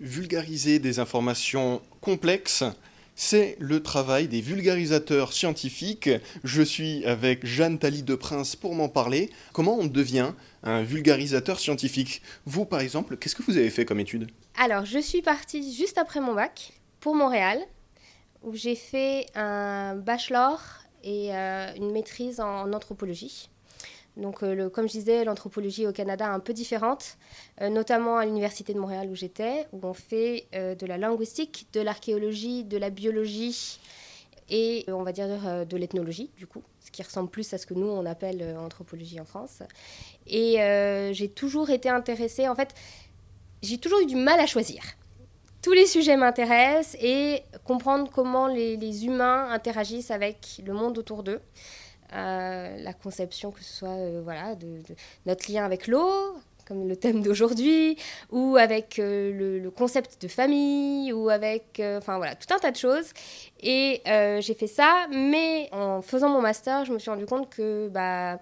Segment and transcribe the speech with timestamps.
[0.00, 2.64] Vulgariser des informations complexes,
[3.14, 6.10] c'est le travail des vulgarisateurs scientifiques.
[6.42, 9.30] Je suis avec Jeanne Thalie de Prince pour m'en parler.
[9.52, 10.32] Comment on devient
[10.64, 12.22] un vulgarisateur scientifique?
[12.44, 14.32] Vous, par exemple, qu'est-ce que vous avez fait comme étude?
[14.58, 17.60] Alors, je suis partie juste après mon bac pour Montréal,
[18.42, 20.60] où j'ai fait un bachelor
[21.04, 23.48] et euh, une maîtrise en anthropologie.
[24.16, 27.16] Donc, euh, comme je disais, l'anthropologie au Canada est un peu différente,
[27.60, 31.66] euh, notamment à l'Université de Montréal où j'étais, où on fait euh, de la linguistique,
[31.72, 33.80] de l'archéologie, de la biologie
[34.50, 35.26] et on va dire
[35.64, 39.18] de l'ethnologie, du coup, ce qui ressemble plus à ce que nous, on appelle anthropologie
[39.18, 39.62] en France.
[40.26, 40.56] Et
[41.12, 42.74] j'ai toujours été intéressée, en fait,
[43.62, 44.82] j'ai toujours eu du mal à choisir.
[45.62, 51.40] Tous les sujets m'intéressent et comprendre comment les humains interagissent avec le monde autour d'eux
[52.12, 54.82] la conception, que ce soit euh, voilà, de,
[55.26, 56.36] notre lien avec l'eau,
[56.66, 57.96] comme le thème d'aujourd'hui,
[58.30, 62.76] ou avec euh, le, concept de famille, ou avec, euh, voilà, tout un tas de
[62.76, 63.12] choses.
[63.62, 64.02] Et
[64.40, 68.38] j'ai fait ça, mais en faisant mon master, je me suis rendu compte que bah,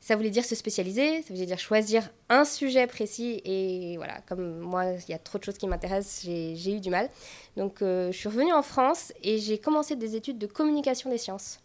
[0.00, 3.42] ça voulait dire se spécialiser, ça voulait dire choisir un sujet précis.
[3.44, 6.90] Et voilà, comme moi, il y a trop de choses qui m'intéressent, j'ai eu du
[6.90, 7.08] mal.
[7.56, 11.60] Donc je suis revenue en France et j'ai commencé des études de communication des sciences.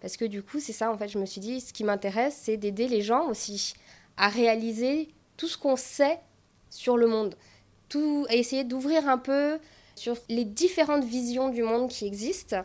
[0.00, 2.38] Parce que du coup, c'est ça, en fait, je me suis dit, ce qui m'intéresse,
[2.42, 3.74] c'est d'aider les gens aussi
[4.16, 6.18] à réaliser tout ce qu'on sait
[6.70, 7.34] sur le monde.
[7.88, 9.58] Tout, à essayer d'ouvrir un peu
[9.94, 12.62] sur les différentes visions du monde qui existent.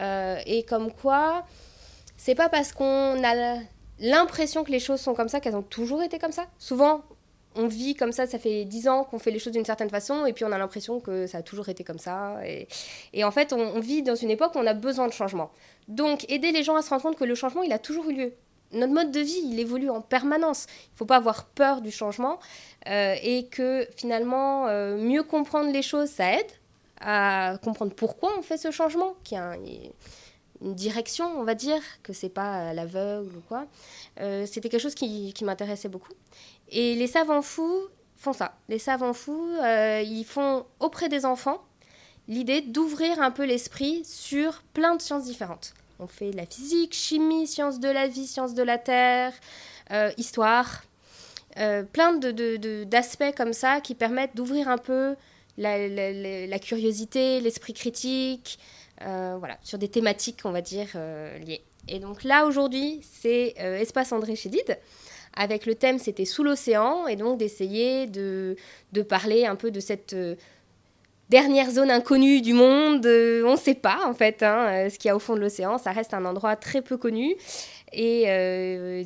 [0.00, 1.46] Euh, et comme quoi,
[2.16, 3.60] c'est pas parce qu'on a
[3.98, 6.46] l'impression que les choses sont comme ça qu'elles ont toujours été comme ça.
[6.58, 7.02] Souvent,
[7.56, 10.26] on vit comme ça, ça fait dix ans qu'on fait les choses d'une certaine façon,
[10.26, 12.36] et puis on a l'impression que ça a toujours été comme ça.
[13.12, 15.50] Et, en fait, on, vit dans une époque où on a besoin de changement.
[15.88, 18.14] Donc, aider les gens à se rendre compte que le changement, il a toujours eu
[18.14, 18.32] lieu.
[18.72, 20.66] Notre mode de vie, il évolue en permanence.
[20.68, 22.38] Il ne faut pas avoir peur du changement,
[22.88, 26.50] euh, et que finalement, euh, mieux comprendre les choses, ça aide
[27.00, 29.14] à comprendre pourquoi on fait ce changement,
[30.62, 33.66] une direction, on va dire, que c'est pas l'aveugle ou quoi.
[34.20, 36.12] Euh, c'était quelque chose qui m'intéressait beaucoup.
[36.70, 38.56] Et les savants fous font ça.
[38.68, 41.62] Les savants fous, euh, ils font auprès des enfants
[42.28, 45.74] l'idée d'ouvrir un peu l'esprit sur plein de sciences différentes.
[45.98, 49.32] On fait la physique, chimie, sciences de la vie, sciences de la terre,
[49.92, 50.82] euh, histoire,
[51.58, 55.14] euh, plein d'aspects de, comme ça qui permettent d'ouvrir un peu
[55.56, 58.58] la, curiosité, l'esprit critique,
[59.00, 60.88] voilà, sur des thématiques, on va dire,
[61.44, 61.62] liées.
[61.88, 64.78] Et donc là, aujourd'hui, c'est Espace André Chédid
[65.36, 68.56] avec le thème c'était sous l'océan et donc d'essayer de,
[68.92, 70.34] de, parler un peu de cette euh,
[71.28, 73.04] dernière zone inconnue du monde.
[73.06, 75.34] Euh, on ne sait pas en fait hein, euh, ce qu'il y a au fond
[75.34, 77.36] de l'océan, ça reste un endroit très peu connu
[77.92, 78.24] et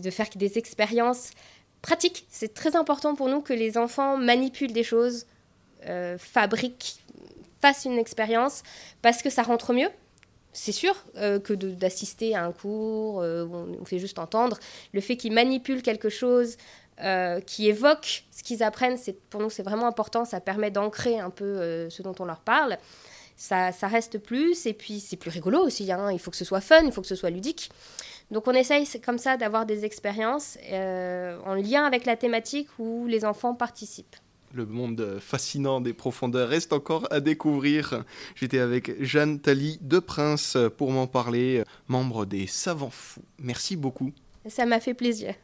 [0.02, 1.30] de faire des expériences
[1.82, 2.26] pratiques.
[2.30, 5.26] C'est très important pour nous que les enfants manipulent des choses,
[6.18, 6.96] fabriquent,
[7.60, 8.62] fassent une expérience
[9.02, 9.90] parce que ça rentre mieux
[10.52, 14.58] c'est sûr euh, que d'assister à un cours euh, où on, fait juste entendre,
[14.92, 16.56] le fait qu'ils manipulent quelque chose,
[17.02, 18.98] euh, qui évoque ce qu'ils apprennent,
[19.30, 22.78] pour nous c'est vraiment important, ça permet d'ancrer un peu ce dont on leur parle.
[23.36, 26.12] Ça, ça reste plus, et puis c'est plus rigolo aussi, hein.
[26.12, 27.70] il faut que ce soit fun, il faut que ce soit ludique.
[28.30, 33.24] Donc on essaye comme ça d'avoir des expériences en lien avec la thématique où les
[33.24, 34.16] enfants participent.
[34.52, 38.04] Le monde fascinant des profondeurs reste encore à découvrir.
[38.34, 43.22] J'étais avec Jeanne Thalie de Prince pour m'en parler, membre des Savants Fous.
[43.38, 44.12] Merci beaucoup.
[44.48, 45.34] Ça m'a fait plaisir.